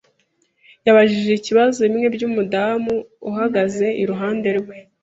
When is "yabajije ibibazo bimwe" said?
0.85-2.07